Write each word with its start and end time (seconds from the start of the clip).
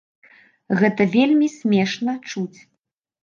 Гэта 0.79 1.05
вельмі 1.15 1.49
смешна 1.57 2.17
чуць. 2.31 2.59